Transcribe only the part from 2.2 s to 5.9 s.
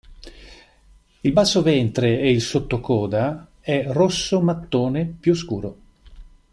il sottocoda è rosso mattone più scuro.